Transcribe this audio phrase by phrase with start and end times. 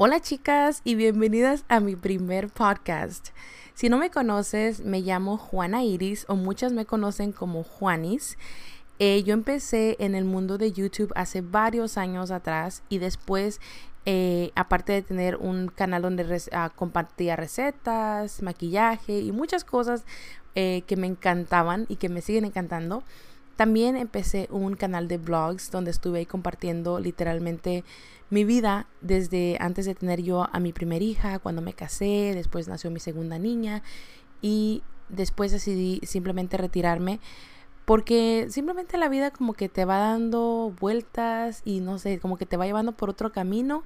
[0.00, 3.30] Hola chicas y bienvenidas a mi primer podcast.
[3.74, 8.38] Si no me conoces, me llamo Juana Iris o muchas me conocen como Juanis.
[9.00, 13.60] Eh, yo empecé en el mundo de YouTube hace varios años atrás y después,
[14.06, 20.04] eh, aparte de tener un canal donde ah, compartía recetas, maquillaje y muchas cosas
[20.54, 23.02] eh, que me encantaban y que me siguen encantando,
[23.58, 27.82] también empecé un canal de blogs donde estuve compartiendo literalmente
[28.30, 32.68] mi vida desde antes de tener yo a mi primera hija, cuando me casé, después
[32.68, 33.82] nació mi segunda niña
[34.40, 37.18] y después decidí simplemente retirarme
[37.84, 42.46] porque simplemente la vida como que te va dando vueltas y no sé, como que
[42.46, 43.82] te va llevando por otro camino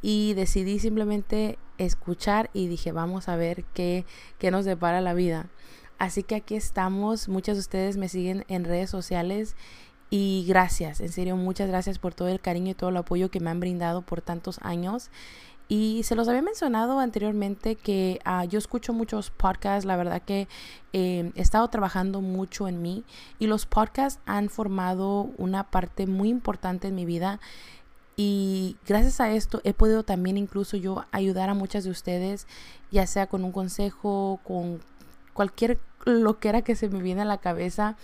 [0.00, 4.06] y decidí simplemente escuchar y dije vamos a ver qué,
[4.38, 5.50] qué nos depara la vida.
[6.02, 7.28] Así que aquí estamos.
[7.28, 9.54] Muchas de ustedes me siguen en redes sociales
[10.10, 13.38] y gracias, en serio, muchas gracias por todo el cariño y todo el apoyo que
[13.38, 15.10] me han brindado por tantos años.
[15.68, 20.48] Y se los había mencionado anteriormente que ah, yo escucho muchos podcasts, la verdad que
[20.92, 23.04] eh, he estado trabajando mucho en mí
[23.38, 27.38] y los podcasts han formado una parte muy importante en mi vida.
[28.16, 32.48] Y gracias a esto he podido también incluso yo ayudar a muchas de ustedes,
[32.90, 34.80] ya sea con un consejo, con
[35.32, 37.96] cualquier lo que era que se me viene a la cabeza.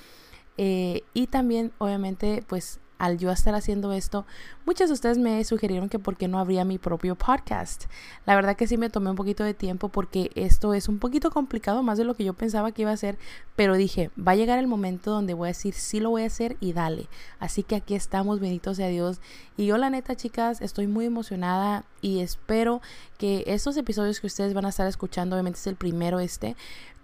[0.57, 4.27] Eh, y también, obviamente, pues al yo estar haciendo esto,
[4.67, 7.85] muchos de ustedes me sugirieron que por qué no habría mi propio podcast.
[8.27, 11.31] La verdad que sí me tomé un poquito de tiempo porque esto es un poquito
[11.31, 13.19] complicado, más de lo que yo pensaba que iba a ser,
[13.57, 16.27] pero dije, va a llegar el momento donde voy a decir, sí lo voy a
[16.27, 17.09] hacer y dale.
[17.39, 19.21] Así que aquí estamos, benditos sea Dios.
[19.57, 22.81] Y yo la neta, chicas, estoy muy emocionada y espero
[23.19, 26.57] que estos episodios que ustedes van a estar escuchando, obviamente es el primero este,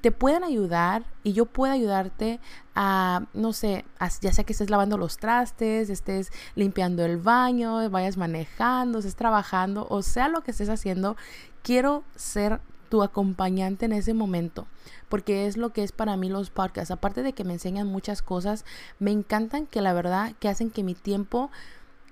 [0.04, 2.38] te pueden ayudar y yo puedo ayudarte
[2.74, 3.86] a, no sé,
[4.20, 9.86] ya sea que estés lavando los trastes, estés limpiando el baño, vayas manejando, estés trabajando,
[9.90, 11.16] o sea lo que estés haciendo,
[11.62, 14.66] quiero ser tu acompañante en ese momento,
[15.08, 16.90] porque es lo que es para mí los podcasts.
[16.90, 18.64] Aparte de que me enseñan muchas cosas,
[18.98, 21.50] me encantan que la verdad que hacen que mi tiempo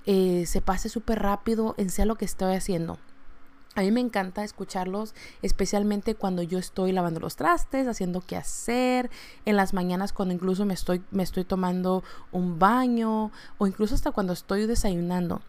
[0.06, 2.98] eh, se pase súper rápido en sea lo que estoy haciendo.
[3.74, 9.10] A mí me encanta escucharlos, especialmente cuando yo estoy lavando los trastes, haciendo qué hacer,
[9.46, 14.10] en las mañanas cuando incluso me estoy, me estoy tomando un baño o incluso hasta
[14.10, 15.40] cuando estoy desayunando.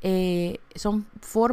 [0.00, 1.06] Eh, son,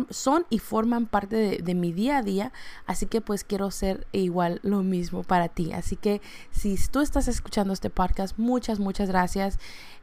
[0.09, 2.51] son y forman parte de, de, mi día a día,
[2.87, 5.73] así que pues quiero ser igual lo mismo para ti.
[5.73, 9.59] Así que si tú estás escuchando este podcast, muchas, muchas gracias.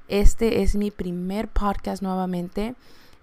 [0.06, 2.76] Este es mi primer podcast nuevamente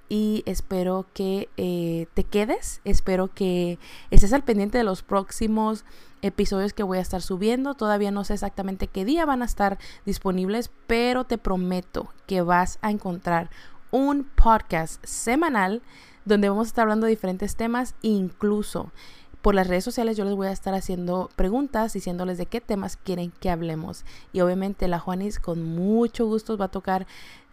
[0.09, 3.77] y espero que eh, te quedes, espero que
[4.09, 5.85] estés al pendiente de los próximos
[6.21, 7.75] episodios que voy a estar subiendo.
[7.75, 12.79] Todavía no sé exactamente qué día van a estar disponibles, pero te prometo que vas
[12.81, 13.49] a encontrar
[13.91, 15.81] un podcast semanal
[16.25, 18.91] donde vamos a estar hablando de diferentes temas, incluso
[19.41, 22.97] por las redes sociales yo les voy a estar haciendo preguntas diciéndoles de qué temas
[22.97, 24.03] quieren que hablemos.
[24.33, 27.07] Y obviamente la Juanis con mucho gusto va a tocar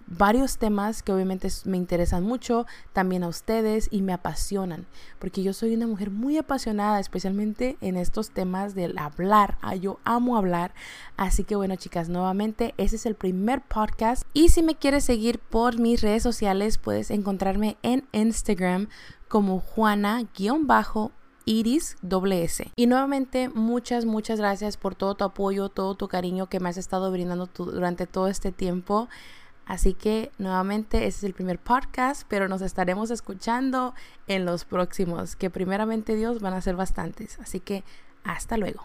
[0.07, 4.87] varios temas que obviamente me interesan mucho, también a ustedes y me apasionan,
[5.19, 9.59] porque yo soy una mujer muy apasionada, especialmente en estos temas del hablar.
[9.63, 10.75] Ah, yo amo hablar,
[11.17, 15.39] así que bueno chicas, nuevamente ese es el primer podcast y si me quieres seguir
[15.39, 18.89] por mis redes sociales puedes encontrarme en Instagram
[19.29, 21.13] como Juana-bajo
[21.47, 22.73] Iris S.
[22.75, 26.77] Y nuevamente muchas, muchas gracias por todo tu apoyo, todo tu cariño que me has
[26.77, 29.09] estado brindando durante todo este tiempo.
[29.67, 33.95] Así que nuevamente este es el primer podcast, pero nos estaremos escuchando
[34.29, 37.39] en los próximos, que primeramente Dios van a ser bastantes.
[37.41, 37.83] Así que
[38.25, 38.85] hasta luego.